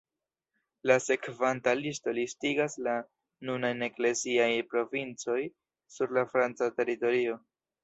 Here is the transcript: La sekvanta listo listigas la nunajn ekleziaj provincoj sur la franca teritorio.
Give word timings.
La 0.91 0.95
sekvanta 1.07 1.73
listo 1.81 2.13
listigas 2.19 2.79
la 2.87 2.95
nunajn 3.51 3.85
ekleziaj 3.89 4.49
provincoj 4.73 5.39
sur 5.99 6.19
la 6.19 6.27
franca 6.35 6.75
teritorio. 6.83 7.41